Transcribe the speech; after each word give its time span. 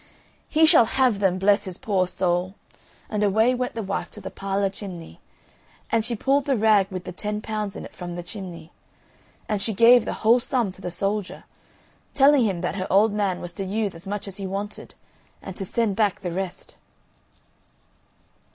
"He 0.49 0.65
shall 0.65 0.85
have 0.85 1.19
them, 1.19 1.37
bless 1.37 1.65
his 1.65 1.77
poor 1.77 2.07
soul!" 2.07 2.55
And 3.07 3.21
away 3.21 3.53
went 3.53 3.75
the 3.75 3.83
wife 3.83 4.09
to 4.09 4.19
the 4.19 4.31
parlour 4.31 4.71
chimney, 4.71 5.19
and 5.91 6.03
she 6.03 6.15
pulled 6.15 6.45
the 6.45 6.57
rag 6.57 6.87
with 6.89 7.03
the 7.03 7.11
ten 7.11 7.39
pounds 7.39 7.75
in 7.75 7.85
it 7.85 7.93
from 7.95 8.15
the 8.15 8.23
chimney, 8.23 8.71
and 9.47 9.61
she 9.61 9.75
gave 9.75 10.05
the 10.05 10.13
whole 10.25 10.39
sum 10.39 10.71
to 10.71 10.81
the 10.81 10.89
soldier, 10.89 11.43
telling 12.15 12.45
him 12.45 12.61
that 12.61 12.77
her 12.77 12.87
old 12.89 13.13
man 13.13 13.41
was 13.41 13.53
to 13.53 13.63
use 13.63 13.93
as 13.93 14.07
much 14.07 14.27
as 14.27 14.37
he 14.37 14.47
wanted, 14.47 14.95
and 15.39 15.55
to 15.55 15.67
send 15.67 15.95
back 15.95 16.21
the 16.21 16.31
rest. 16.31 16.77